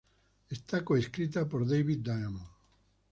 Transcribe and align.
Esta 0.49 0.83
coescrita 0.83 1.47
por 1.47 1.63
David 1.63 1.99
Diamond. 1.99 2.47